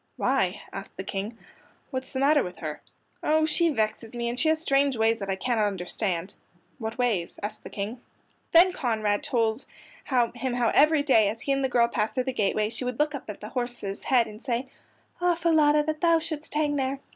[0.17, 1.37] "Why?" asked the King.
[1.91, 2.81] "What is the matter with her?"
[3.21, 6.33] "Oh, she vexes me, and she has strange ways that I cannot understand."
[6.79, 8.01] "What ways?" asked the King.
[8.51, 9.67] Then Conrad told
[10.07, 12.97] him how every day as he and the girl passed through the gateway she would
[12.97, 14.69] look up at the horse's head and say:
[15.21, 16.99] "Ah, Falada, that thou shouldst hang there!"